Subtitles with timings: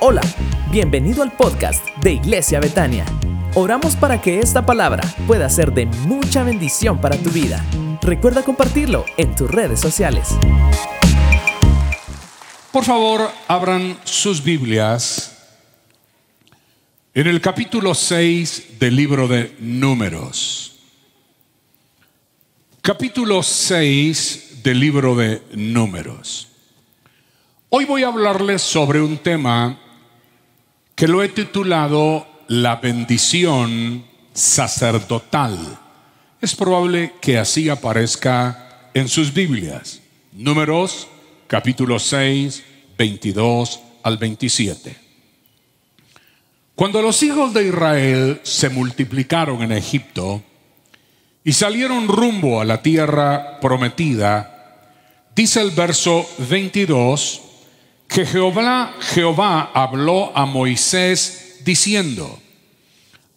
[0.00, 0.20] Hola,
[0.70, 3.04] bienvenido al podcast de Iglesia Betania.
[3.54, 7.64] Oramos para que esta palabra pueda ser de mucha bendición para tu vida.
[8.02, 10.28] Recuerda compartirlo en tus redes sociales.
[12.70, 15.36] Por favor, abran sus Biblias
[17.14, 20.76] en el capítulo 6 del libro de Números.
[22.82, 26.45] Capítulo 6 del libro de Números.
[27.68, 29.76] Hoy voy a hablarles sobre un tema
[30.94, 35.76] que lo he titulado La bendición sacerdotal.
[36.40, 40.00] Es probable que así aparezca en sus Biblias.
[40.30, 41.08] Números,
[41.48, 42.62] capítulo 6,
[42.96, 44.96] 22 al 27.
[46.76, 50.40] Cuando los hijos de Israel se multiplicaron en Egipto
[51.42, 54.84] y salieron rumbo a la tierra prometida,
[55.34, 57.42] dice el verso 22
[58.08, 62.38] que Jehová, Jehová habló a Moisés diciendo,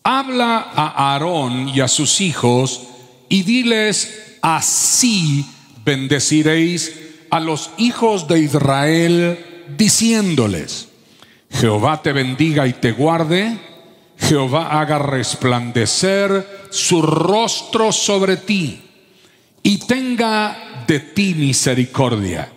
[0.03, 2.83] habla a Aarón y a sus hijos
[3.27, 5.45] y diles, así
[5.83, 6.95] bendeciréis
[7.29, 10.89] a los hijos de Israel, diciéndoles,
[11.51, 13.57] Jehová te bendiga y te guarde,
[14.17, 18.81] Jehová haga resplandecer su rostro sobre ti
[19.63, 22.51] y tenga de ti misericordia.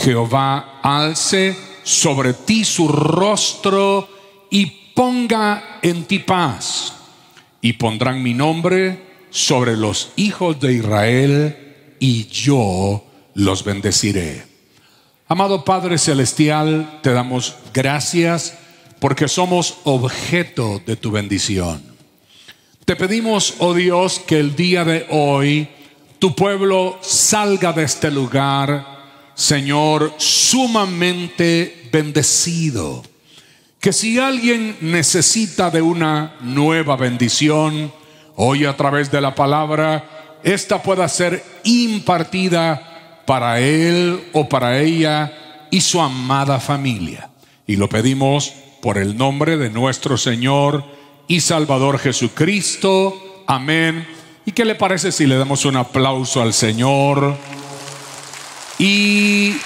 [0.00, 4.08] Jehová alce sobre ti su rostro
[4.50, 6.94] y ponga en ti paz.
[7.60, 14.44] Y pondrán mi nombre sobre los hijos de Israel y yo los bendeciré.
[15.28, 18.58] Amado Padre Celestial, te damos gracias
[18.98, 21.82] porque somos objeto de tu bendición.
[22.84, 25.68] Te pedimos, oh Dios, que el día de hoy
[26.18, 28.99] tu pueblo salga de este lugar,
[29.40, 33.02] Señor, sumamente bendecido.
[33.80, 37.90] Que si alguien necesita de una nueva bendición,
[38.36, 45.32] hoy a través de la palabra, esta pueda ser impartida para él o para ella
[45.70, 47.30] y su amada familia.
[47.66, 48.52] Y lo pedimos
[48.82, 50.84] por el nombre de nuestro Señor
[51.28, 53.42] y Salvador Jesucristo.
[53.46, 54.06] Amén.
[54.44, 57.38] ¿Y qué le parece si le damos un aplauso al Señor?
[58.80, 59.56] Y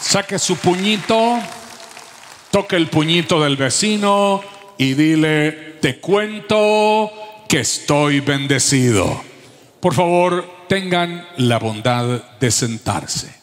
[0.00, 1.38] saque su puñito,
[2.50, 4.42] toque el puñito del vecino
[4.78, 7.12] y dile, te cuento
[7.46, 9.22] que estoy bendecido.
[9.78, 13.34] Por favor, tengan la bondad de sentarse.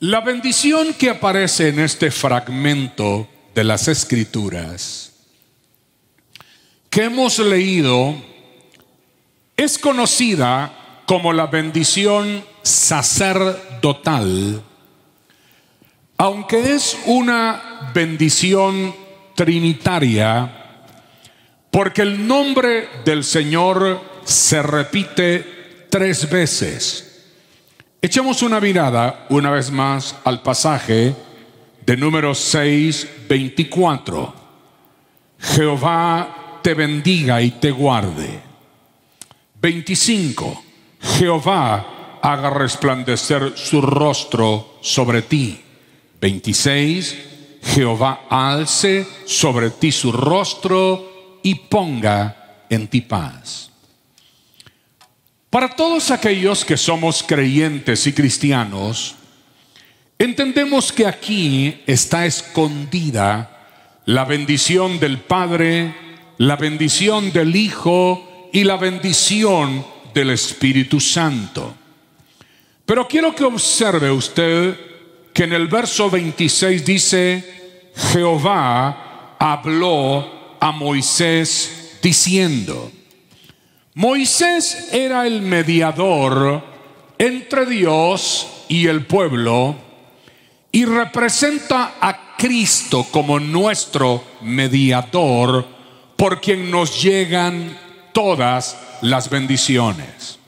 [0.00, 5.10] La bendición que aparece en este fragmento de las escrituras
[6.90, 8.14] que hemos leído
[9.58, 14.62] es conocida como la bendición sacerdotal,
[16.16, 18.94] aunque es una bendición
[19.34, 20.84] trinitaria,
[21.72, 27.26] porque el nombre del Señor se repite tres veces.
[28.00, 31.16] Echemos una mirada una vez más al pasaje
[31.84, 34.34] de número 6, 24.
[35.40, 38.47] Jehová te bendiga y te guarde.
[39.60, 40.62] 25.
[41.18, 45.60] Jehová haga resplandecer su rostro sobre ti.
[46.20, 47.16] 26.
[47.62, 53.70] Jehová alce sobre ti su rostro y ponga en ti paz.
[55.50, 59.14] Para todos aquellos que somos creyentes y cristianos,
[60.18, 63.56] entendemos que aquí está escondida
[64.04, 65.94] la bendición del Padre,
[66.36, 71.74] la bendición del Hijo y la bendición del Espíritu Santo.
[72.84, 74.78] Pero quiero que observe usted
[75.32, 82.90] que en el verso 26 dice, Jehová habló a Moisés diciendo,
[83.94, 86.64] Moisés era el mediador
[87.18, 89.76] entre Dios y el pueblo
[90.70, 95.66] y representa a Cristo como nuestro mediador
[96.16, 97.87] por quien nos llegan
[98.18, 100.40] todas las bendiciones.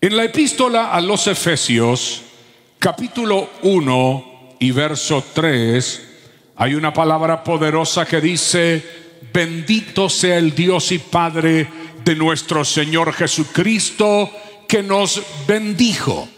[0.00, 2.22] En la epístola a los Efesios,
[2.78, 6.08] capítulo 1 y verso 3,
[6.54, 8.84] hay una palabra poderosa que dice,
[9.32, 11.66] Bendito sea el Dios y Padre
[12.04, 14.30] de nuestro Señor Jesucristo,
[14.68, 16.28] que nos bendijo.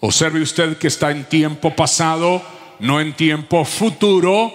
[0.00, 2.42] Observe usted que está en tiempo pasado,
[2.80, 4.52] no en tiempo futuro.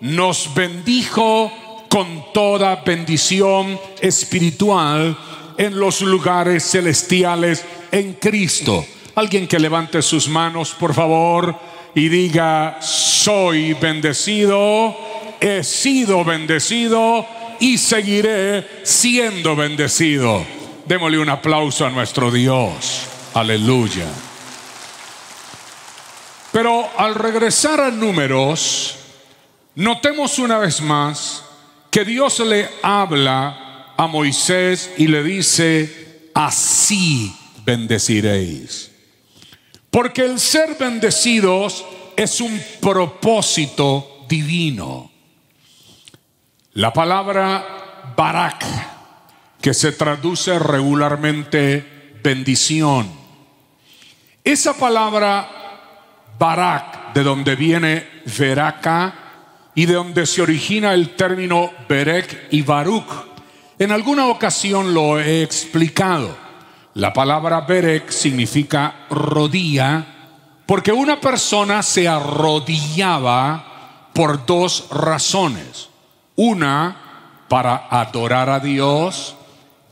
[0.00, 1.52] Nos bendijo
[1.88, 5.16] con toda bendición espiritual
[5.56, 8.86] en los lugares celestiales en Cristo.
[9.14, 11.58] Alguien que levante sus manos, por favor,
[11.94, 14.96] y diga, soy bendecido,
[15.40, 17.26] he sido bendecido
[17.58, 20.44] y seguiré siendo bendecido.
[20.86, 23.02] Démosle un aplauso a nuestro Dios.
[23.34, 24.06] Aleluya.
[26.52, 28.96] Pero al regresar a números,
[29.74, 31.44] notemos una vez más
[31.90, 38.92] que Dios le habla a Moisés y le dice, así bendeciréis.
[39.90, 41.84] Porque el ser bendecidos
[42.16, 45.10] es un propósito divino.
[46.74, 48.64] La palabra Barak,
[49.60, 53.10] que se traduce regularmente bendición.
[54.44, 55.48] Esa palabra
[56.38, 58.06] Barak, de donde viene
[58.38, 59.27] Veraka
[59.78, 63.06] y de donde se origina el término Berek y Baruch,
[63.78, 66.36] en alguna ocasión lo he explicado.
[66.94, 70.04] La palabra Berek significa rodilla
[70.66, 75.88] porque una persona se arrodillaba por dos razones.
[76.34, 79.36] Una, para adorar a Dios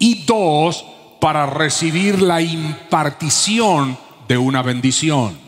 [0.00, 0.85] y dos,
[1.21, 3.97] para recibir la impartición
[4.27, 5.39] de una bendición.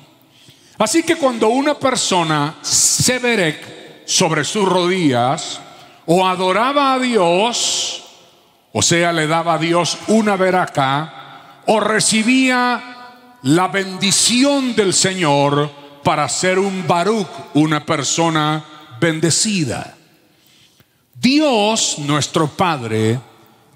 [0.78, 3.77] Así que cuando una persona se verek
[4.08, 5.60] sobre sus rodillas
[6.06, 8.02] o adoraba a Dios,
[8.72, 15.70] o sea, le daba a Dios una veraca, o recibía la bendición del Señor
[16.02, 18.64] para ser un Baruch, una persona
[18.98, 19.94] bendecida.
[21.12, 23.20] Dios, nuestro Padre,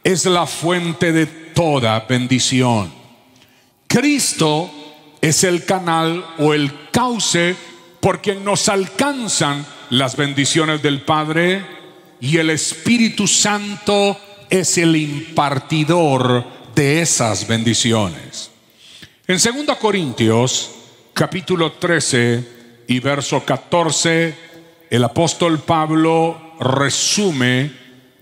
[0.03, 2.91] es la fuente de toda bendición.
[3.87, 4.71] Cristo
[5.21, 7.55] es el canal o el cauce
[8.01, 11.63] por quien nos alcanzan las bendiciones del Padre
[12.19, 14.19] y el Espíritu Santo
[14.49, 18.51] es el impartidor de esas bendiciones.
[19.27, 20.71] En 2 Corintios
[21.13, 22.49] capítulo 13
[22.89, 24.35] y verso 14,
[24.89, 27.71] el apóstol Pablo resume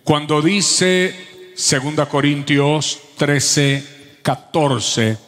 [0.03, 5.19] cuando dice 2 Corintios 13, 14,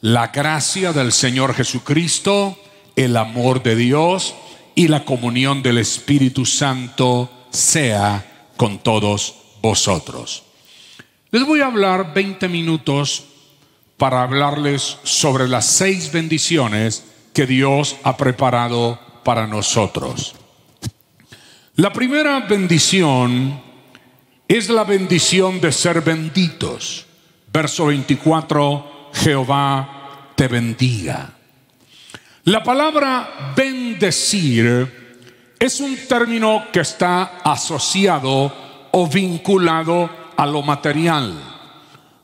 [0.00, 2.58] la gracia del Señor Jesucristo,
[2.96, 4.34] el amor de Dios
[4.74, 10.44] y la comunión del Espíritu Santo sea con todos vosotros.
[11.30, 13.24] Les voy a hablar 20 minutos
[13.96, 20.34] para hablarles sobre las seis bendiciones que Dios ha preparado para nosotros.
[21.76, 23.62] La primera bendición
[24.48, 27.06] es la bendición de ser benditos.
[27.52, 31.39] Verso 24 Jehová te bendiga.
[32.50, 35.14] La palabra bendecir
[35.56, 38.52] es un término que está asociado
[38.90, 41.32] o vinculado a lo material.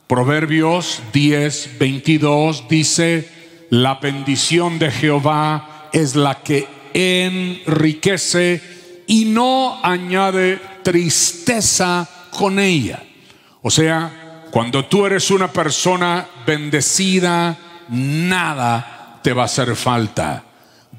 [0.09, 3.29] Proverbios 10, 22 dice,
[3.71, 8.61] la bendición de Jehová es la que enriquece
[9.07, 13.01] y no añade tristeza con ella.
[13.63, 17.57] O sea, cuando tú eres una persona bendecida,
[17.91, 18.96] nada
[19.27, 20.45] te va a hacer falta.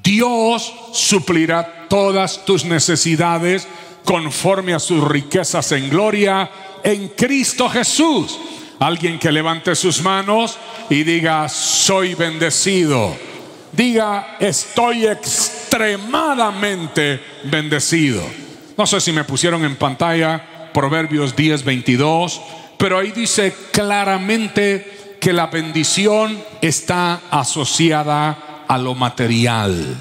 [0.02, 3.66] Dios suplirá todas tus necesidades
[4.04, 6.50] conforme a sus riquezas en gloria
[6.84, 8.38] en Cristo Jesús.
[8.80, 10.58] Alguien que levante sus manos
[10.90, 13.16] y diga, soy bendecido.
[13.72, 18.22] Diga, estoy extremadamente bendecido.
[18.76, 22.42] No sé si me pusieron en pantalla Proverbios 10, 22
[22.78, 24.97] pero ahí dice claramente
[25.28, 29.94] que la bendición está asociada a lo material.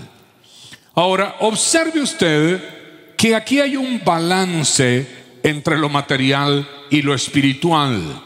[0.96, 5.06] Ahora, observe usted que aquí hay un balance
[5.44, 8.24] entre lo material y lo espiritual.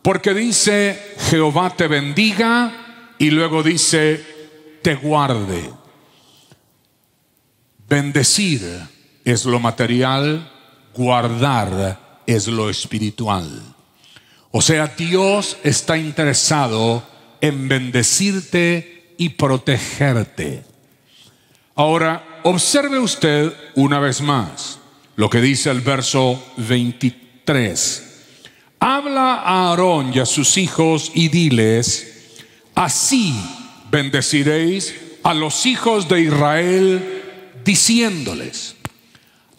[0.00, 4.24] Porque dice, Jehová te bendiga y luego dice,
[4.80, 5.70] te guarde.
[7.86, 8.62] Bendecir
[9.26, 10.50] es lo material,
[10.94, 13.69] guardar es lo espiritual.
[14.52, 17.04] O sea, Dios está interesado
[17.40, 20.64] en bendecirte y protegerte.
[21.76, 24.80] Ahora, observe usted una vez más
[25.16, 28.06] lo que dice el verso 23.
[28.80, 32.40] Habla a Aarón y a sus hijos y diles,
[32.74, 33.34] así
[33.90, 37.22] bendeciréis a los hijos de Israel
[37.64, 38.76] diciéndoles,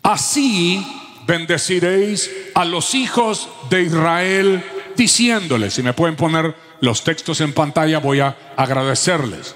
[0.02, 0.86] así
[1.28, 4.64] bendeciréis a los hijos de Israel
[5.02, 9.56] diciéndoles, si me pueden poner los textos en pantalla, voy a agradecerles.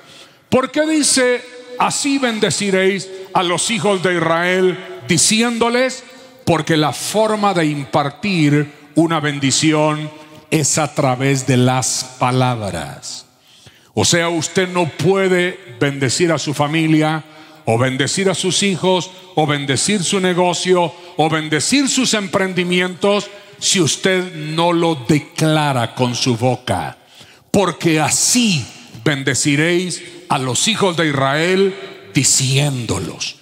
[0.49, 1.39] ¿Por qué dice,
[1.77, 4.75] así bendeciréis a los hijos de Israel
[5.07, 6.03] diciéndoles?
[6.45, 10.09] Porque la forma de impartir una bendición
[10.49, 13.27] es a través de las palabras.
[13.93, 17.23] O sea, usted no puede bendecir a su familia,
[17.65, 24.33] o bendecir a sus hijos, o bendecir su negocio, o bendecir sus emprendimientos, si usted
[24.35, 26.97] no lo declara con su boca.
[27.51, 28.65] Porque así
[29.03, 31.75] bendeciréis a los hijos de Israel
[32.13, 33.37] diciéndolos.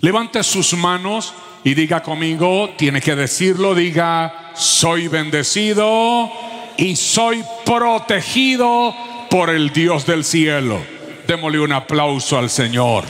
[0.00, 1.32] Levante sus manos
[1.64, 6.30] y diga conmigo, tiene que decirlo, diga, soy bendecido
[6.76, 8.94] y soy protegido
[9.30, 10.78] por el Dios del cielo.
[11.26, 13.04] Démosle un aplauso al Señor.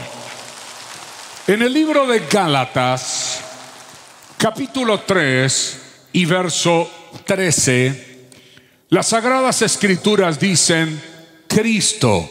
[1.46, 3.40] En el libro de Gálatas,
[4.38, 5.85] capítulo 3
[6.16, 6.90] y verso
[7.26, 8.28] 13,
[8.88, 10.98] las sagradas escrituras dicen,
[11.46, 12.26] Cristo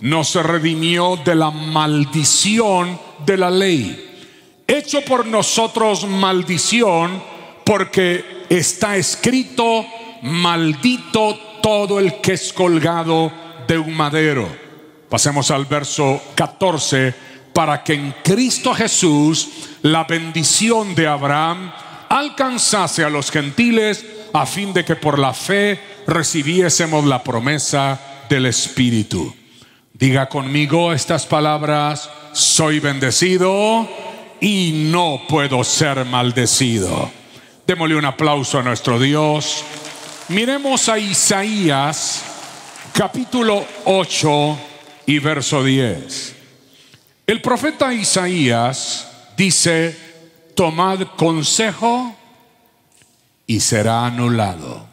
[0.00, 7.22] nos redimió de la maldición de la ley, hecho por nosotros maldición,
[7.62, 9.84] porque está escrito,
[10.22, 13.30] maldito todo el que es colgado
[13.68, 14.48] de un madero.
[15.10, 17.14] Pasemos al verso 14,
[17.52, 19.50] para que en Cristo Jesús
[19.82, 21.70] la bendición de Abraham
[22.08, 28.46] alcanzase a los gentiles a fin de que por la fe recibiésemos la promesa del
[28.46, 29.34] Espíritu.
[29.92, 33.88] Diga conmigo estas palabras, soy bendecido
[34.40, 37.10] y no puedo ser maldecido.
[37.66, 39.64] Démosle un aplauso a nuestro Dios.
[40.28, 42.22] Miremos a Isaías
[42.92, 44.58] capítulo 8
[45.06, 46.34] y verso 10.
[47.26, 50.05] El profeta Isaías dice,
[50.56, 52.16] tomad consejo
[53.46, 54.86] y será anulado.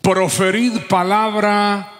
[0.00, 1.90] Proferid palabra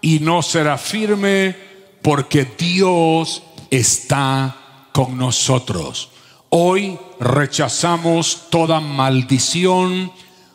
[0.00, 1.56] y no será firme
[2.02, 4.54] porque Dios está
[4.92, 6.10] con nosotros.
[6.50, 10.12] Hoy rechazamos toda maldición,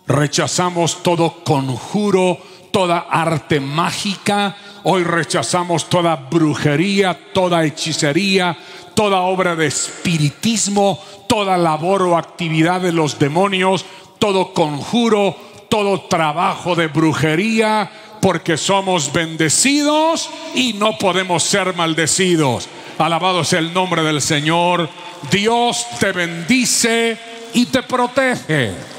[0.07, 2.37] rechazamos todo conjuro,
[2.71, 8.57] toda arte mágica, hoy rechazamos toda brujería, toda hechicería,
[8.93, 13.85] toda obra de espiritismo, toda labor o actividad de los demonios,
[14.19, 15.35] todo conjuro,
[15.69, 17.89] todo trabajo de brujería,
[18.21, 22.67] porque somos bendecidos y no podemos ser maldecidos.
[22.97, 24.89] Alabado sea el nombre del Señor.
[25.31, 27.17] Dios te bendice
[27.53, 28.98] y te protege.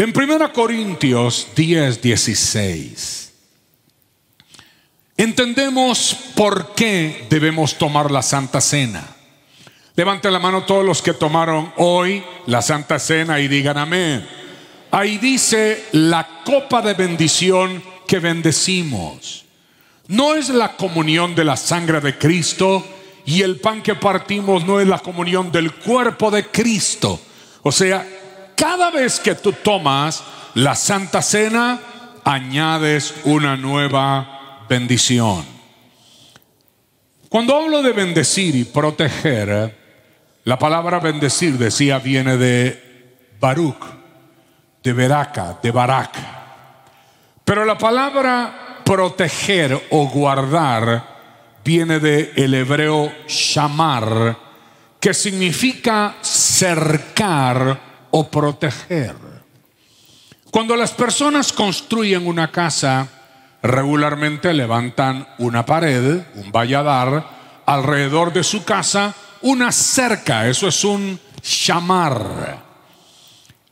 [0.00, 3.32] En 1 Corintios 10, 16,
[5.14, 9.06] entendemos por qué debemos tomar la Santa Cena.
[9.96, 14.26] Levanten la mano todos los que tomaron hoy la Santa Cena y digan amén.
[14.90, 19.44] Ahí dice la copa de bendición que bendecimos.
[20.08, 22.82] No es la comunión de la sangre de Cristo
[23.26, 27.20] y el pan que partimos no es la comunión del cuerpo de Cristo.
[27.62, 28.06] O sea,
[28.60, 30.22] cada vez que tú tomas
[30.54, 31.80] la Santa Cena,
[32.24, 35.46] añades una nueva bendición.
[37.30, 39.78] Cuando hablo de bendecir y proteger,
[40.44, 43.82] la palabra bendecir, decía, viene de Baruch
[44.82, 46.16] de Beraca, de Barak.
[47.42, 51.02] Pero la palabra proteger o guardar
[51.64, 54.36] viene de el hebreo shamar,
[54.98, 59.14] que significa cercar o proteger.
[60.50, 63.08] Cuando las personas construyen una casa,
[63.62, 71.18] regularmente levantan una pared, un valladar, alrededor de su casa, una cerca, eso es un
[71.42, 72.64] shamar.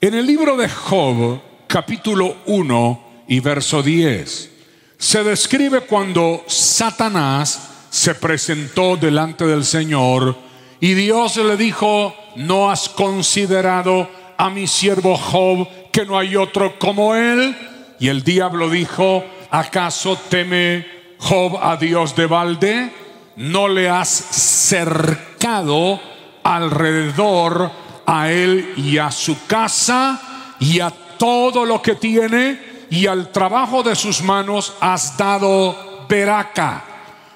[0.00, 4.50] En el libro de Job, capítulo 1 y verso 10,
[4.96, 10.36] se describe cuando Satanás se presentó delante del Señor
[10.80, 16.78] y Dios le dijo, ¿no has considerado a mi siervo Job que no hay otro
[16.78, 17.54] como él?
[17.98, 20.86] Y el diablo dijo, ¿acaso teme
[21.18, 22.92] Job a Dios de balde?
[23.36, 26.00] ¿No le has cercado
[26.42, 27.70] alrededor
[28.06, 33.82] a él y a su casa y a todo lo que tiene y al trabajo
[33.82, 36.84] de sus manos has dado veraca.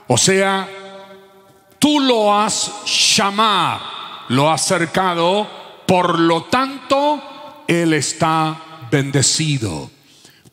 [0.07, 0.67] O sea,
[1.79, 3.81] tú lo has llamado,
[4.29, 5.47] lo has cercado,
[5.87, 9.91] por lo tanto, él está bendecido.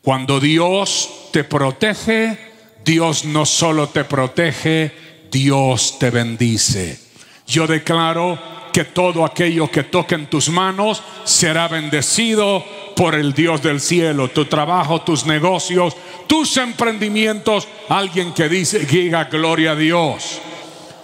[0.02, 2.38] Cuando Dios te protege,
[2.84, 4.92] Dios no solo te protege,
[5.30, 6.98] Dios te bendice.
[7.46, 8.38] Yo declaro
[8.72, 12.64] que todo aquello que toque en tus manos será bendecido
[12.96, 14.28] por el Dios del cielo.
[14.28, 15.96] Tu trabajo, tus negocios,
[16.26, 17.66] tus emprendimientos.
[17.88, 20.40] Alguien que dice, diga gloria a Dios.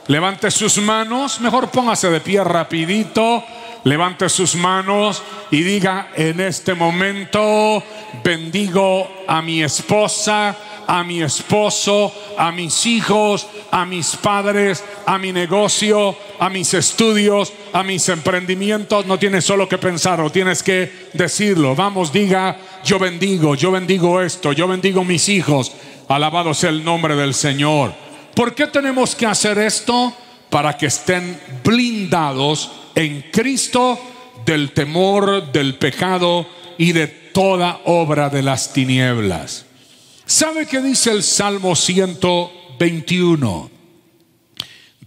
[0.09, 3.45] Levante sus manos, mejor póngase de pie rapidito.
[3.87, 7.81] Levante sus manos y diga, en este momento
[8.25, 10.57] bendigo a mi esposa,
[10.88, 17.52] a mi esposo, a mis hijos, a mis padres, a mi negocio, a mis estudios,
[17.73, 19.07] a mis emprendimientos.
[19.07, 21.76] No tienes solo que pensarlo, tienes que decirlo.
[21.76, 25.71] Vamos, diga, yo bendigo, yo bendigo esto, yo bendigo mis hijos.
[26.09, 27.95] Alabado sea el nombre del Señor.
[28.35, 30.12] ¿Por qué tenemos que hacer esto?
[30.50, 33.99] Para que estén blindados en Cristo
[34.45, 36.47] del temor, del pecado
[36.79, 39.67] y de toda obra de las tinieblas.
[40.25, 43.71] ¿Sabe qué dice el Salmo 121?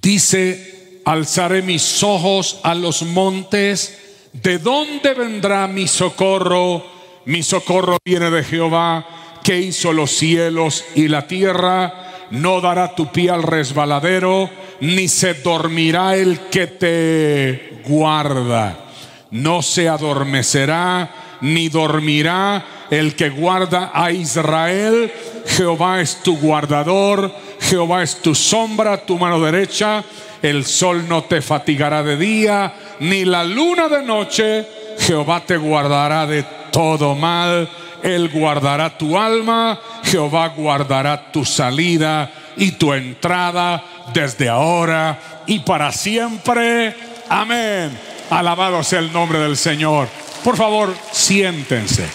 [0.01, 3.97] Dice, alzaré mis ojos a los montes,
[4.33, 6.85] ¿de dónde vendrá mi socorro?
[7.25, 12.08] Mi socorro viene de Jehová, que hizo los cielos y la tierra.
[12.31, 14.49] No dará tu pie al resbaladero,
[14.81, 18.77] ni se dormirá el que te guarda.
[19.31, 25.11] No se adormecerá, ni dormirá el que guarda a Israel.
[25.45, 30.03] Jehová es tu guardador, Jehová es tu sombra, tu mano derecha.
[30.41, 34.65] El sol no te fatigará de día, ni la luna de noche.
[34.99, 37.69] Jehová te guardará de todo mal.
[38.03, 45.91] Él guardará tu alma, Jehová guardará tu salida y tu entrada desde ahora y para
[45.91, 46.95] siempre.
[47.29, 47.97] Amén.
[48.29, 50.07] Alabado sea el nombre del Señor.
[50.43, 52.07] Por favor, siéntense.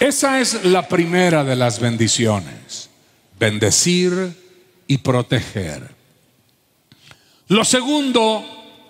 [0.00, 2.90] Esa es la primera de las bendiciones.
[3.38, 4.36] Bendecir
[4.86, 5.88] y proteger.
[7.48, 8.44] Lo segundo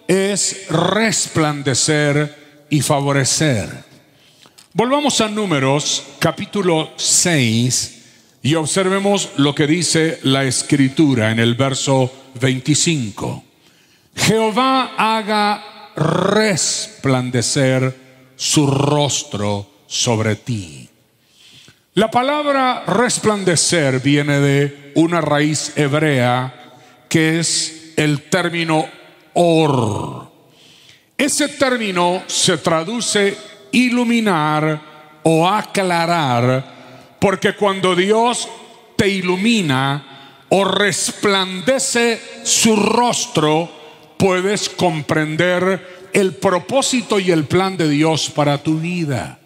[0.07, 3.88] es resplandecer y favorecer.
[4.79, 12.13] Volvamos a números capítulo 6 y observemos lo que dice la escritura en el verso
[12.41, 13.43] 25.
[14.15, 17.93] Jehová haga resplandecer
[18.37, 20.89] su rostro sobre ti.
[21.95, 26.55] La palabra resplandecer viene de una raíz hebrea
[27.09, 28.87] que es el término
[29.35, 30.31] or.
[31.17, 36.79] Ese término se traduce iluminar o aclarar
[37.19, 38.49] porque cuando Dios
[38.97, 43.71] te ilumina o resplandece su rostro,
[44.17, 49.39] puedes comprender el propósito y el plan de Dios para tu vida.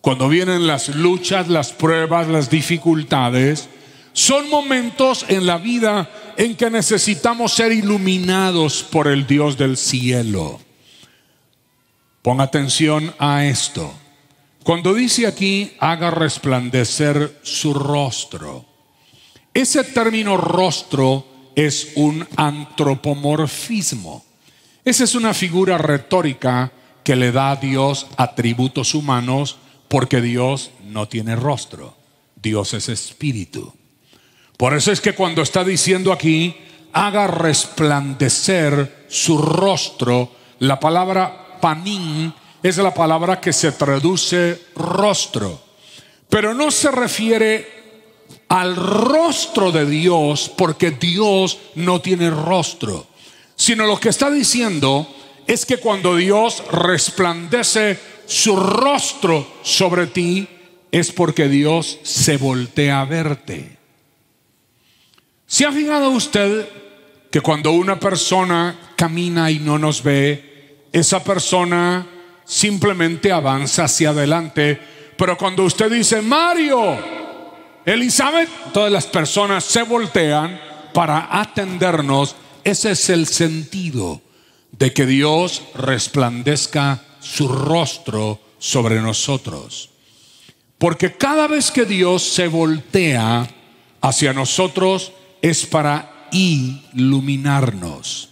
[0.00, 3.68] Cuando vienen las luchas, las pruebas, las dificultades,
[4.12, 10.60] son momentos en la vida en que necesitamos ser iluminados por el Dios del cielo.
[12.26, 13.94] Ponga atención a esto.
[14.64, 18.64] Cuando dice aquí, haga resplandecer su rostro.
[19.54, 24.24] Ese término rostro es un antropomorfismo.
[24.84, 26.72] Esa es una figura retórica
[27.04, 31.96] que le da a Dios atributos humanos porque Dios no tiene rostro.
[32.34, 33.72] Dios es espíritu.
[34.56, 36.56] Por eso es que cuando está diciendo aquí,
[36.92, 45.60] haga resplandecer su rostro, la palabra panín es la palabra que se traduce rostro.
[46.28, 47.76] Pero no se refiere
[48.48, 53.06] al rostro de Dios porque Dios no tiene rostro,
[53.54, 55.06] sino lo que está diciendo
[55.46, 60.48] es que cuando Dios resplandece su rostro sobre ti,
[60.90, 63.76] es porque Dios se voltea a verte.
[65.46, 66.68] ¿Se ha fijado usted
[67.30, 70.55] que cuando una persona camina y no nos ve,
[70.92, 72.06] esa persona
[72.44, 74.80] simplemente avanza hacia adelante,
[75.16, 76.98] pero cuando usted dice, Mario,
[77.84, 80.60] Elizabeth, todas las personas se voltean
[80.92, 82.34] para atendernos.
[82.64, 84.20] Ese es el sentido
[84.72, 89.90] de que Dios resplandezca su rostro sobre nosotros.
[90.78, 93.48] Porque cada vez que Dios se voltea
[94.00, 98.30] hacia nosotros es para iluminarnos.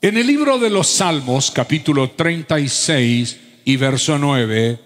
[0.00, 4.78] En el libro de los Salmos, capítulo 36 y verso 9,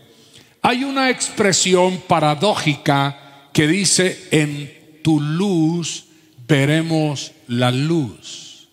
[0.62, 4.72] hay una expresión paradójica que dice, en
[5.03, 6.07] tu luz
[6.48, 8.68] veremos la luz.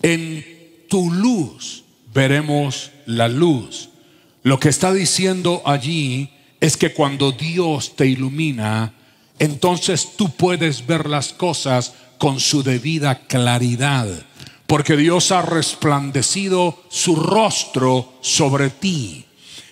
[0.00, 0.42] En
[0.88, 3.90] tu luz veremos la luz.
[4.42, 8.94] Lo que está diciendo allí es que cuando Dios te ilumina,
[9.38, 14.08] entonces tú puedes ver las cosas con su debida claridad,
[14.66, 19.24] porque Dios ha resplandecido su rostro sobre ti.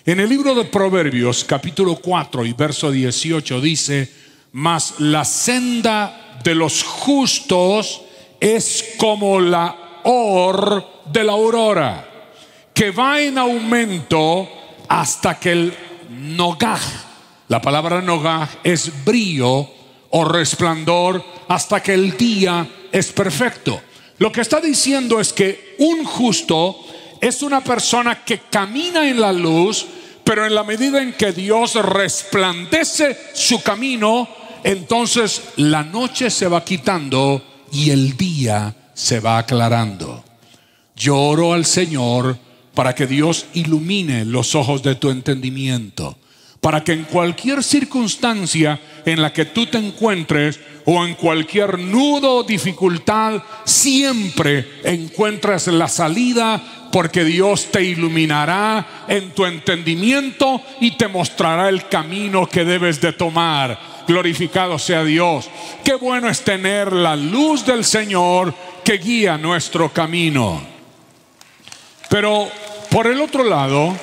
[0.05, 4.11] En el libro de Proverbios capítulo 4 y verso 18 dice,
[4.53, 8.01] mas la senda de los justos
[8.39, 12.07] es como la or de la aurora,
[12.73, 14.47] que va en aumento
[14.87, 15.73] hasta que el
[16.09, 16.81] nogaj,
[17.47, 19.67] la palabra nogaj es brillo
[20.11, 23.81] o resplandor, hasta que el día es perfecto.
[24.17, 26.77] Lo que está diciendo es que un justo
[27.19, 29.85] es una persona que camina en la luz,
[30.23, 34.27] pero en la medida en que Dios resplandece su camino,
[34.63, 40.23] entonces la noche se va quitando y el día se va aclarando.
[40.95, 42.37] Yo oro al Señor
[42.73, 46.17] para que Dios ilumine los ojos de tu entendimiento,
[46.61, 52.37] para que en cualquier circunstancia en la que tú te encuentres o en cualquier nudo
[52.37, 61.07] o dificultad, siempre encuentres la salida porque Dios te iluminará en tu entendimiento y te
[61.07, 63.77] mostrará el camino que debes de tomar.
[64.07, 65.49] Glorificado sea Dios.
[65.83, 70.61] Qué bueno es tener la luz del Señor que guía nuestro camino.
[72.09, 72.47] Pero
[72.91, 73.93] por el otro lado,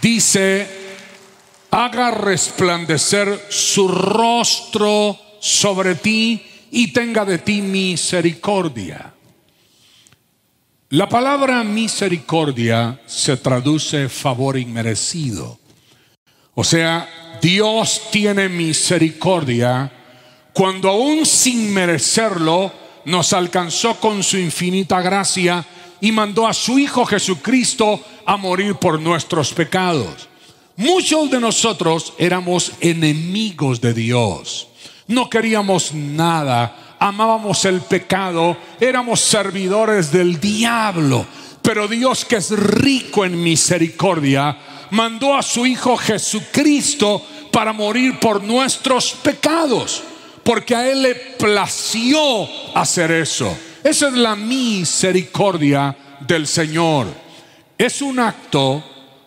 [0.00, 0.66] dice,
[1.70, 9.12] haga resplandecer su rostro sobre ti y tenga de ti misericordia.
[10.88, 15.58] La palabra misericordia se traduce favor inmerecido.
[16.54, 19.92] O sea, Dios tiene misericordia
[20.54, 22.72] cuando aún sin merecerlo
[23.04, 25.62] nos alcanzó con su infinita gracia
[26.00, 30.26] y mandó a su Hijo Jesucristo a morir por nuestros pecados.
[30.76, 34.68] Muchos de nosotros éramos enemigos de Dios.
[35.06, 41.26] No queríamos nada amábamos el pecado, éramos servidores del diablo.
[41.60, 44.56] Pero Dios que es rico en misericordia,
[44.90, 50.02] mandó a su Hijo Jesucristo para morir por nuestros pecados,
[50.42, 53.54] porque a Él le plació hacer eso.
[53.82, 57.06] Esa es la misericordia del Señor.
[57.76, 58.82] Es un acto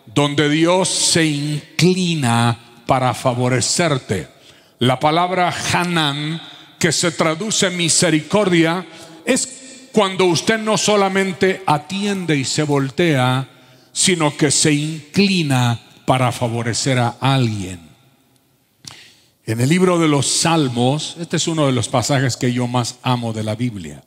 [0.05, 4.36] donde Dios se inclina para favorecerte.
[4.79, 6.39] La palabra Hanan
[6.77, 8.85] que se traduce misericordia
[9.25, 13.49] es cuando usted no solamente atiende y se voltea,
[13.91, 17.79] sino que se inclina para favorecer a alguien.
[19.47, 22.99] En el libro de los Salmos, este es uno de los pasajes que yo más
[23.01, 24.03] amo de la Biblia.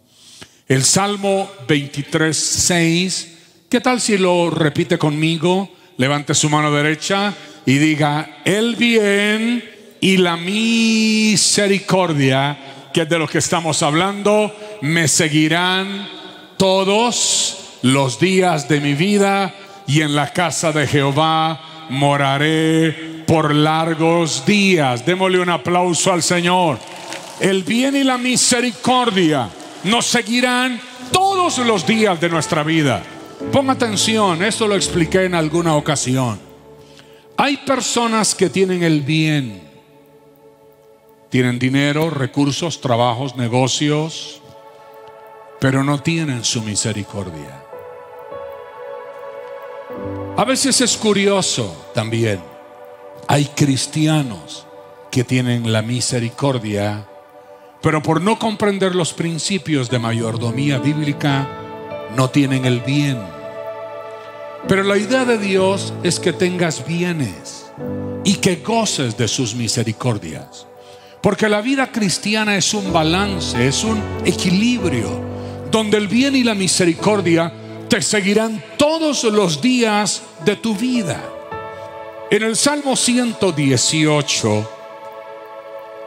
[0.68, 5.68] El Salmo 23, 6, ¿qué tal si lo repite conmigo?
[5.96, 7.34] Levante su mano derecha
[7.66, 15.08] y diga, el bien y la misericordia, que es de lo que estamos hablando, me
[15.08, 16.08] seguirán
[16.56, 19.54] todos los días de mi vida
[19.86, 25.04] y en la casa de Jehová moraré por largos días.
[25.04, 26.78] Démosle un aplauso al Señor.
[27.38, 29.48] El bien y la misericordia
[29.84, 30.80] nos seguirán
[31.12, 33.02] todos los días de nuestra vida.
[33.52, 36.38] Ponga atención, esto lo expliqué en alguna ocasión.
[37.36, 39.69] Hay personas que tienen el bien
[41.30, 44.42] tienen dinero, recursos, trabajos, negocios,
[45.60, 47.64] pero no tienen su misericordia.
[50.36, 52.40] A veces es curioso también.
[53.28, 54.66] Hay cristianos
[55.10, 57.06] que tienen la misericordia,
[57.80, 61.48] pero por no comprender los principios de mayordomía bíblica,
[62.16, 63.18] no tienen el bien.
[64.66, 67.70] Pero la idea de Dios es que tengas bienes
[68.24, 70.66] y que goces de sus misericordias.
[71.22, 75.08] Porque la vida cristiana es un balance, es un equilibrio,
[75.70, 77.52] donde el bien y la misericordia
[77.88, 81.22] te seguirán todos los días de tu vida.
[82.30, 84.70] En el Salmo 118,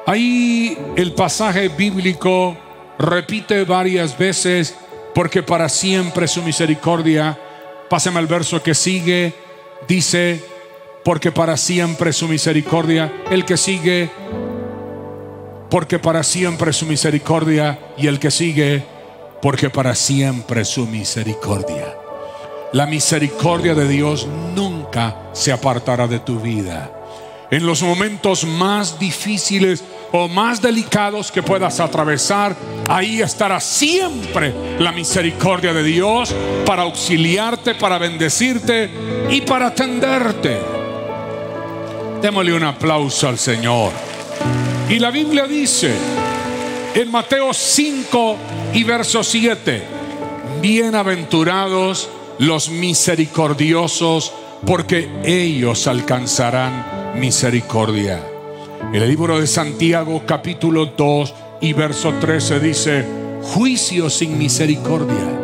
[0.07, 2.57] ahí el pasaje bíblico
[2.97, 4.75] repite varias veces,
[5.13, 7.37] porque para siempre su misericordia,
[7.89, 9.33] pásame al verso que sigue,
[9.87, 10.43] dice,
[11.03, 14.09] porque para siempre su misericordia, el que sigue,
[15.73, 18.83] porque para siempre su misericordia, y el que sigue,
[19.41, 21.97] porque para siempre su misericordia.
[22.73, 26.91] La misericordia de Dios nunca se apartará de tu vida.
[27.49, 32.55] En los momentos más difíciles o más delicados que puedas atravesar,
[32.87, 36.35] ahí estará siempre la misericordia de Dios
[36.67, 38.91] para auxiliarte, para bendecirte
[39.27, 40.55] y para atenderte.
[42.21, 44.12] Démosle un aplauso al Señor.
[44.89, 45.91] Y la Biblia dice
[46.93, 48.37] en Mateo 5
[48.73, 49.81] y verso 7,
[50.61, 54.33] bienaventurados los misericordiosos,
[54.65, 58.21] porque ellos alcanzarán misericordia.
[58.93, 63.05] En el libro de Santiago capítulo 2 y verso 13 dice,
[63.41, 65.39] juicio sin misericordia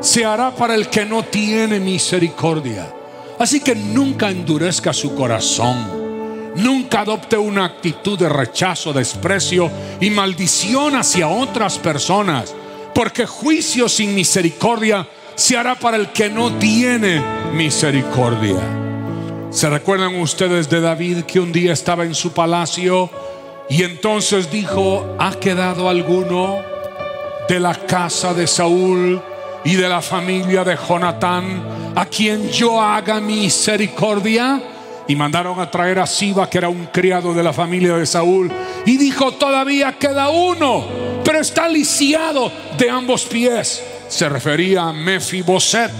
[0.00, 2.92] se hará para el que no tiene misericordia.
[3.38, 6.07] Así que nunca endurezca su corazón.
[6.58, 12.52] Nunca adopte una actitud de rechazo, desprecio y maldición hacia otras personas,
[12.92, 17.22] porque juicio sin misericordia se hará para el que no tiene
[17.54, 18.58] misericordia.
[19.50, 23.08] ¿Se recuerdan ustedes de David que un día estaba en su palacio
[23.70, 26.56] y entonces dijo, ¿ha quedado alguno
[27.48, 29.22] de la casa de Saúl
[29.64, 34.60] y de la familia de Jonatán a quien yo haga misericordia?
[35.08, 38.52] Y mandaron a traer a Siba, que era un criado de la familia de Saúl,
[38.84, 40.86] y dijo, todavía queda uno,
[41.24, 43.82] pero está lisiado de ambos pies.
[44.08, 45.90] Se refería a Mefiboset.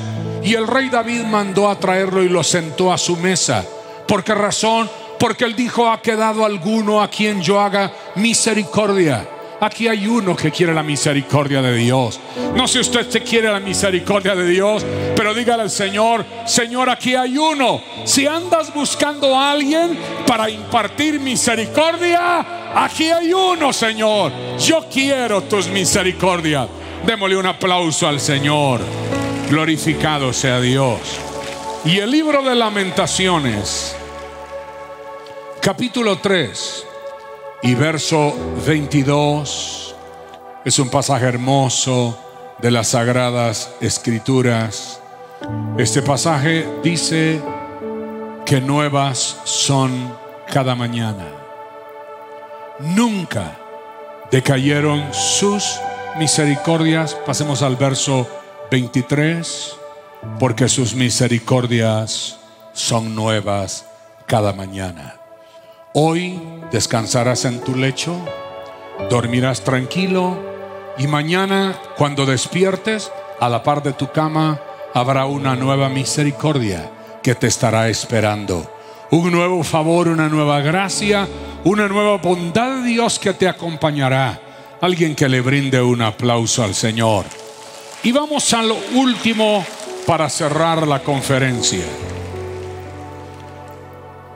[0.43, 3.65] Y el rey David mandó a traerlo y lo sentó a su mesa.
[4.07, 4.89] ¿Por qué razón?
[5.19, 9.29] Porque él dijo, ha quedado alguno a quien yo haga misericordia.
[9.61, 12.21] Aquí hay uno que quiere la misericordia de Dios.
[12.55, 17.17] No sé usted se quiere la misericordia de Dios, pero dígale al Señor, Señor, aquí
[17.17, 17.81] hay uno.
[18.05, 24.31] Si andas buscando a alguien para impartir misericordia, aquí hay uno, Señor.
[24.61, 26.69] Yo quiero tus misericordias.
[27.05, 28.81] Démosle un aplauso al Señor.
[29.51, 31.01] Glorificado sea Dios.
[31.85, 33.97] Y el libro de lamentaciones,
[35.61, 36.88] capítulo 3
[37.63, 38.35] y verso
[38.67, 39.95] 22
[40.65, 42.19] es un pasaje hermoso
[42.59, 45.01] de las sagradas escrituras.
[45.77, 47.41] Este pasaje dice
[48.45, 50.15] que nuevas son
[50.53, 51.27] cada mañana.
[52.81, 53.57] Nunca
[54.31, 55.81] decayeron sus
[56.19, 57.15] misericordias.
[57.27, 58.29] Pasemos al verso
[58.71, 59.77] 23.
[60.39, 62.39] Porque sus misericordias
[62.73, 63.87] son nuevas
[64.27, 65.18] cada mañana.
[65.95, 66.39] Hoy
[66.71, 68.15] descansarás en tu lecho,
[69.09, 70.37] dormirás tranquilo
[70.99, 74.61] y mañana cuando despiertes a la par de tu cama
[74.93, 76.91] habrá una nueva misericordia
[77.23, 78.71] que te estará esperando.
[79.11, 81.27] Un nuevo favor, una nueva gracia,
[81.65, 84.39] una nueva bondad de Dios que te acompañará.
[84.83, 87.25] Alguien que le brinde un aplauso al Señor.
[88.03, 89.65] Y vamos a lo último
[90.07, 91.85] para cerrar la conferencia.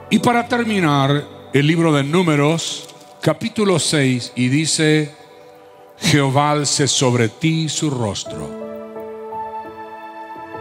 [0.09, 2.87] Y para terminar, el libro de Números,
[3.21, 5.13] capítulo 6, y dice,
[5.99, 8.49] Jehová alce sobre ti su rostro.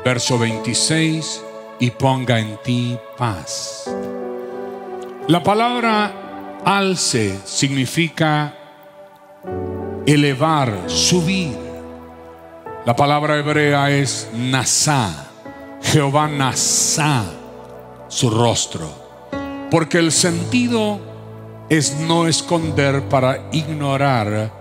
[0.05, 1.43] Verso 26,
[1.81, 3.91] y ponga en ti paz.
[5.29, 8.55] La palabra alce significa
[10.05, 11.57] elevar, subir.
[12.85, 15.31] La palabra hebrea es nasá.
[15.83, 17.25] Jehová nasá
[18.09, 19.02] su rostro.
[19.73, 21.01] Porque el sentido
[21.71, 24.53] es no esconder para ignorar,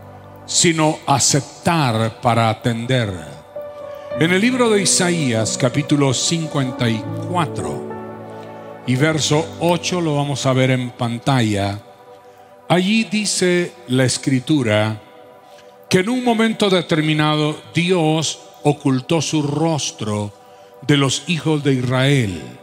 [0.45, 3.13] sino aceptar para atender.
[4.21, 10.91] En el libro de Isaías, capítulo 54 y verso 8, lo vamos a ver en
[10.91, 11.77] pantalla.
[12.69, 15.01] Allí dice la escritura
[15.89, 20.31] que en un momento determinado Dios ocultó su rostro
[20.87, 22.60] de los hijos de Israel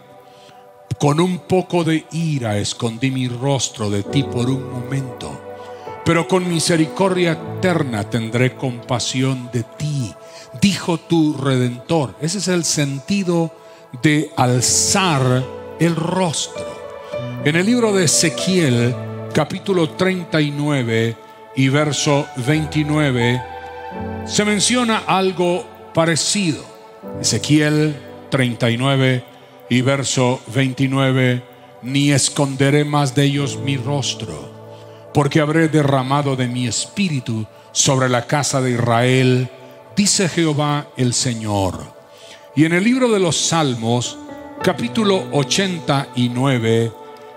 [0.99, 5.41] con un poco de ira escondí mi rostro de ti por un momento,
[6.05, 10.13] pero con misericordia eterna tendré compasión de ti,
[10.61, 12.17] dijo tu redentor.
[12.21, 13.53] Ese es el sentido
[14.03, 15.45] de alzar
[15.79, 16.67] el rostro.
[17.45, 18.95] En el libro de Ezequiel,
[19.33, 21.17] capítulo 39
[21.55, 23.43] y verso 29,
[24.27, 26.65] se menciona algo parecido.
[27.21, 27.95] Ezequiel
[28.31, 29.38] 39
[29.69, 31.43] y verso 29,
[31.83, 34.51] ni esconderé más de ellos mi rostro,
[35.13, 39.49] porque habré derramado de mi espíritu sobre la casa de Israel,
[39.95, 41.97] dice Jehová el Señor.
[42.57, 44.19] Y en el libro de los Salmos,
[44.63, 46.93] capítulo 89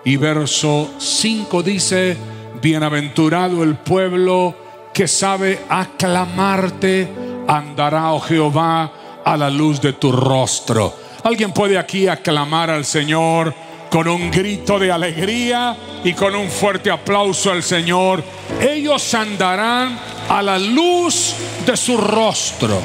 [0.06, 2.17] y verso 5 dice,
[2.62, 4.56] bienaventurado el pueblo
[4.94, 7.08] que sabe aclamarte,
[7.48, 8.91] andará, oh Jehová,
[9.24, 10.94] a la luz de tu rostro.
[11.24, 13.54] Alguien puede aquí aclamar al Señor
[13.92, 18.24] con un grito de alegría y con un fuerte aplauso al Señor.
[18.60, 22.80] Ellos andarán a la luz de su rostro.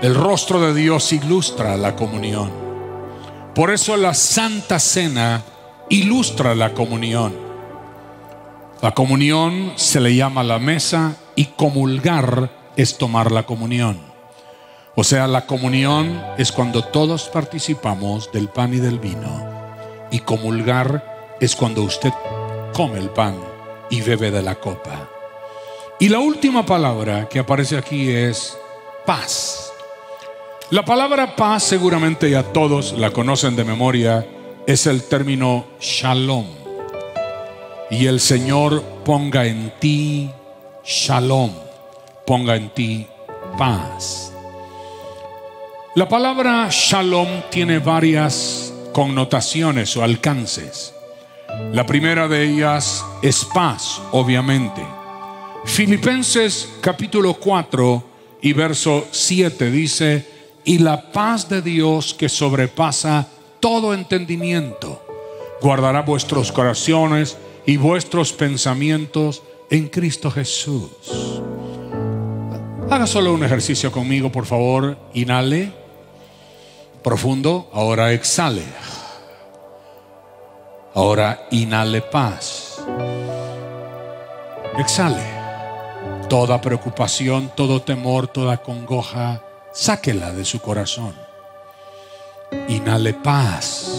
[0.00, 2.50] El rostro de Dios ilustra la comunión.
[3.54, 5.42] Por eso la Santa Cena
[5.90, 7.34] ilustra la comunión.
[8.80, 14.11] La comunión se le llama la mesa y comulgar es tomar la comunión.
[14.94, 19.50] O sea, la comunión es cuando todos participamos del pan y del vino.
[20.10, 22.12] Y comulgar es cuando usted
[22.74, 23.36] come el pan
[23.88, 25.08] y bebe de la copa.
[25.98, 28.56] Y la última palabra que aparece aquí es
[29.06, 29.72] paz.
[30.68, 34.26] La palabra paz seguramente ya todos la conocen de memoria,
[34.66, 36.46] es el término shalom.
[37.90, 40.30] Y el Señor ponga en ti
[40.84, 41.52] shalom,
[42.26, 43.06] ponga en ti
[43.56, 44.31] paz.
[45.94, 50.94] La palabra shalom tiene varias connotaciones o alcances.
[51.74, 54.82] La primera de ellas es paz, obviamente.
[55.66, 58.04] Filipenses capítulo 4
[58.40, 60.26] y verso 7 dice,
[60.64, 63.28] y la paz de Dios que sobrepasa
[63.60, 65.04] todo entendimiento,
[65.60, 70.88] guardará vuestros corazones y vuestros pensamientos en Cristo Jesús.
[72.88, 74.96] Haga solo un ejercicio conmigo, por favor.
[75.12, 75.81] Inhale.
[77.02, 77.68] Profundo.
[77.72, 78.64] Ahora exhale.
[80.94, 82.82] Ahora inhale paz.
[84.78, 85.22] Exhale.
[86.28, 91.14] Toda preocupación, todo temor, toda congoja, sáquela de su corazón.
[92.68, 93.90] Inhale paz.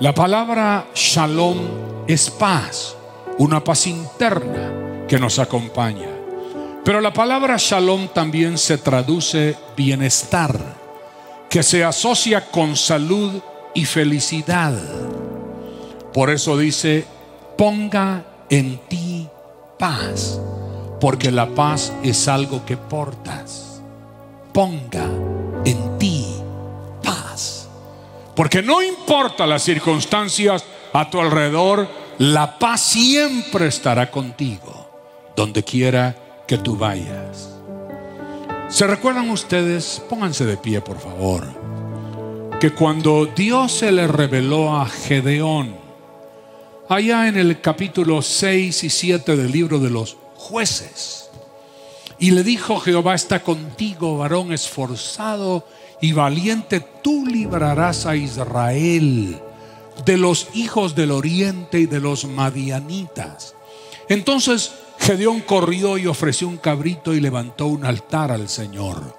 [0.00, 1.58] La palabra shalom
[2.06, 2.96] es paz,
[3.38, 6.08] una paz interna que nos acompaña.
[6.84, 10.58] Pero la palabra shalom también se traduce bienestar,
[11.48, 13.40] que se asocia con salud
[13.74, 14.74] y felicidad.
[16.12, 17.06] Por eso dice,
[17.56, 19.28] ponga en ti
[19.78, 20.40] paz,
[21.00, 23.80] porque la paz es algo que portas.
[24.52, 25.08] Ponga
[25.64, 26.26] en ti
[27.02, 27.68] paz.
[28.34, 34.88] Porque no importa las circunstancias a tu alrededor, la paz siempre estará contigo,
[35.36, 37.57] donde quiera que tú vayas.
[38.68, 40.02] ¿Se recuerdan ustedes?
[40.10, 41.42] Pónganse de pie, por favor.
[42.60, 45.74] Que cuando Dios se le reveló a Gedeón,
[46.86, 51.30] allá en el capítulo 6 y 7 del libro de los jueces,
[52.18, 55.66] y le dijo, Jehová está contigo, varón esforzado
[56.02, 59.40] y valiente, tú librarás a Israel
[60.04, 63.54] de los hijos del oriente y de los madianitas.
[64.10, 64.72] Entonces
[65.08, 69.16] Gedeón corrió y ofreció un cabrito y levantó un altar al Señor.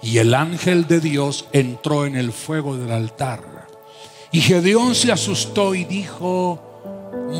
[0.00, 3.66] Y el ángel de Dios entró en el fuego del altar.
[4.30, 6.60] Y Gedeón se asustó y dijo,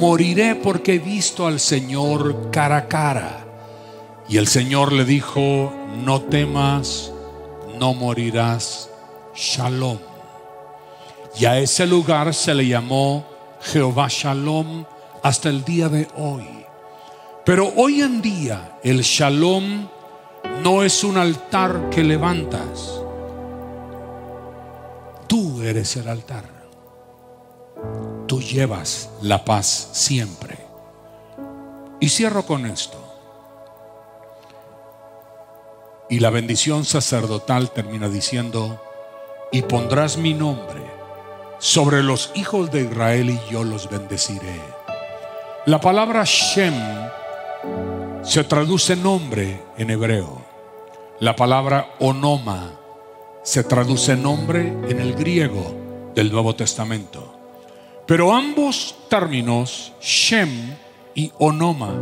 [0.00, 3.46] moriré porque he visto al Señor cara a cara.
[4.28, 5.72] Y el Señor le dijo,
[6.04, 7.12] no temas,
[7.78, 8.90] no morirás.
[9.36, 9.98] Shalom.
[11.38, 13.24] Y a ese lugar se le llamó
[13.60, 14.84] Jehová Shalom
[15.22, 16.63] hasta el día de hoy.
[17.44, 19.86] Pero hoy en día el Shalom
[20.62, 23.00] no es un altar que levantas.
[25.26, 26.44] Tú eres el altar.
[28.26, 30.58] Tú llevas la paz siempre.
[32.00, 32.98] Y cierro con esto.
[36.08, 38.80] Y la bendición sacerdotal termina diciendo,
[39.52, 40.82] y pondrás mi nombre
[41.58, 44.60] sobre los hijos de Israel y yo los bendeciré.
[45.66, 46.74] La palabra Shem
[48.24, 50.42] se traduce nombre en hebreo.
[51.20, 52.72] La palabra onoma
[53.42, 55.74] se traduce nombre en el griego
[56.14, 57.34] del Nuevo Testamento.
[58.06, 60.74] Pero ambos términos, Shem
[61.14, 61.92] y onoma,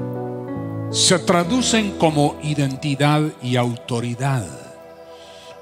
[0.93, 4.47] se traducen como identidad y autoridad.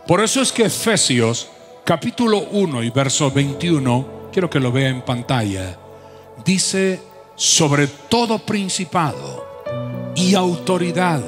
[0.07, 1.49] Por eso es que Efesios
[1.85, 5.79] capítulo 1 y verso 21, quiero que lo vea en pantalla,
[6.45, 7.01] dice
[7.35, 9.50] sobre todo principado
[10.15, 11.23] y autoridad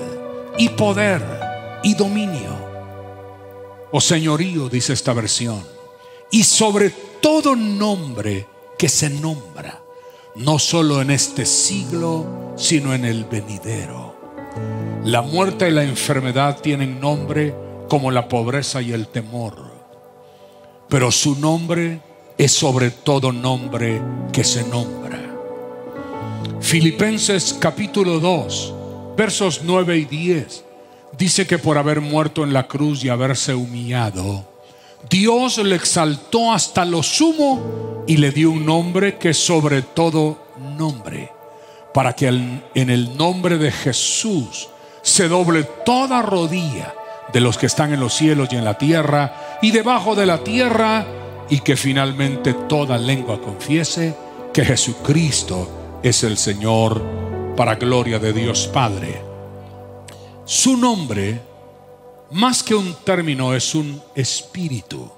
[0.58, 1.22] y poder
[1.82, 2.62] y dominio
[3.92, 5.62] o señorío, dice esta versión,
[6.30, 6.90] y sobre
[7.20, 8.46] todo nombre
[8.78, 9.82] que se nombra
[10.34, 14.16] no solo en este siglo, sino en el venidero.
[15.04, 17.54] La muerte y la enfermedad tienen nombre
[17.88, 19.56] como la pobreza y el temor,
[20.88, 22.00] pero su nombre
[22.38, 24.00] es sobre todo nombre
[24.32, 25.21] que se nombra.
[26.62, 28.74] Filipenses capítulo 2,
[29.16, 30.64] versos 9 y 10,
[31.18, 34.46] dice que por haber muerto en la cruz y haberse humillado,
[35.10, 40.38] Dios le exaltó hasta lo sumo y le dio un nombre que sobre todo
[40.78, 41.30] nombre,
[41.92, 44.68] para que en el nombre de Jesús
[45.02, 46.94] se doble toda rodilla
[47.32, 50.42] de los que están en los cielos y en la tierra y debajo de la
[50.42, 51.06] tierra,
[51.50, 54.14] y que finalmente toda lengua confiese
[54.54, 57.02] que Jesucristo es el Señor
[57.56, 59.22] para gloria de Dios Padre.
[60.44, 61.40] Su nombre
[62.32, 65.10] más que un término, es un espíritu.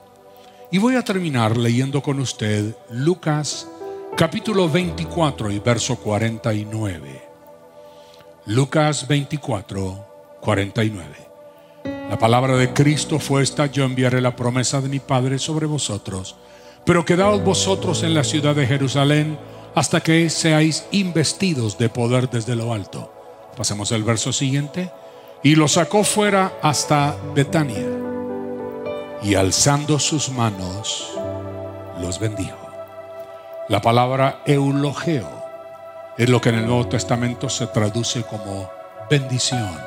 [0.71, 3.69] Y voy a terminar leyendo con usted Lucas
[4.17, 7.23] capítulo 24 y verso 49.
[8.47, 11.09] Lucas 24, 49.
[12.11, 16.35] La palabra de Cristo fue esta, yo enviaré la promesa de mi Padre sobre vosotros,
[16.85, 19.39] pero quedaos vosotros en la ciudad de Jerusalén
[19.75, 23.13] hasta que seáis investidos de poder desde lo alto.
[23.57, 24.91] Pasemos al verso siguiente.
[25.43, 27.87] Y lo sacó fuera hasta Betania,
[29.23, 31.13] y alzando sus manos,
[32.01, 32.57] los bendijo.
[33.69, 35.29] La palabra eulogeo
[36.17, 38.71] es lo que en el Nuevo Testamento se traduce como
[39.11, 39.79] bendición.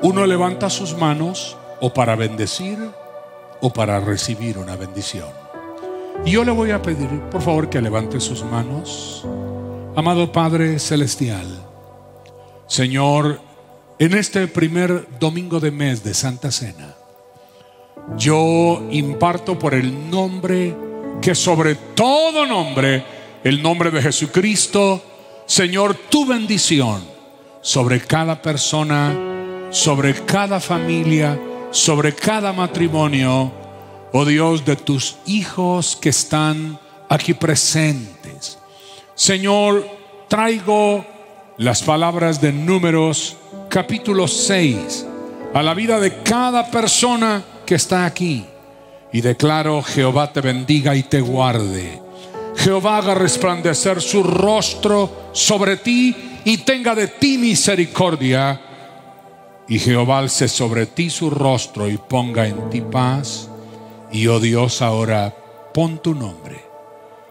[0.00, 2.78] Uno levanta sus manos o para bendecir
[3.60, 5.49] o para recibir una bendición.
[6.24, 9.26] Y yo le voy a pedir, por favor, que levante sus manos.
[9.96, 11.46] Amado Padre Celestial,
[12.66, 13.40] Señor,
[13.98, 16.94] en este primer domingo de mes de Santa Cena,
[18.16, 20.76] yo imparto por el nombre
[21.20, 23.04] que sobre todo nombre,
[23.44, 25.02] el nombre de Jesucristo,
[25.46, 27.02] Señor, tu bendición
[27.60, 31.38] sobre cada persona, sobre cada familia,
[31.70, 33.52] sobre cada matrimonio,
[34.12, 38.58] oh Dios, de tus hijos que están aquí presentes.
[39.14, 39.86] Señor,
[40.28, 41.04] traigo
[41.58, 43.36] las palabras de números
[43.68, 45.06] capítulo 6
[45.52, 48.46] a la vida de cada persona que está aquí.
[49.12, 52.00] Y declaro, Jehová te bendiga y te guarde.
[52.56, 58.60] Jehová haga resplandecer su rostro sobre ti y tenga de ti misericordia.
[59.68, 63.49] Y Jehová alce sobre ti su rostro y ponga en ti paz.
[64.12, 65.34] Y oh Dios, ahora
[65.72, 66.64] pon tu nombre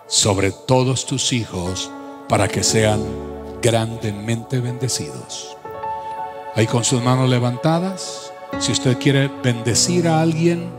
[0.07, 1.91] sobre todos tus hijos
[2.30, 3.03] para que sean
[3.61, 5.57] grandemente bendecidos.
[6.55, 10.69] Ahí con sus manos levantadas, si usted quiere bendecir a alguien,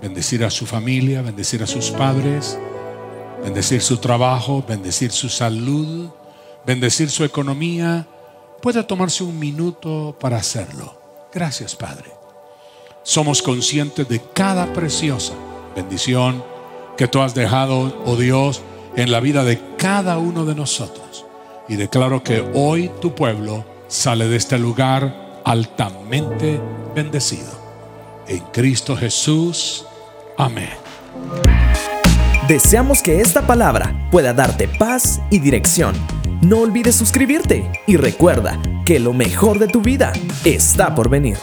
[0.00, 2.58] bendecir a su familia, bendecir a sus padres,
[3.42, 6.10] bendecir su trabajo, bendecir su salud,
[6.66, 8.06] bendecir su economía,
[8.62, 10.98] puede tomarse un minuto para hacerlo.
[11.32, 12.17] Gracias, Padre.
[13.08, 15.32] Somos conscientes de cada preciosa
[15.74, 16.44] bendición
[16.98, 18.60] que tú has dejado, oh Dios,
[18.96, 21.24] en la vida de cada uno de nosotros.
[21.70, 26.60] Y declaro que hoy tu pueblo sale de este lugar altamente
[26.94, 27.48] bendecido.
[28.26, 29.86] En Cristo Jesús.
[30.36, 30.68] Amén.
[32.46, 35.94] Deseamos que esta palabra pueda darte paz y dirección.
[36.42, 40.12] No olvides suscribirte y recuerda que lo mejor de tu vida
[40.44, 41.38] está por venir.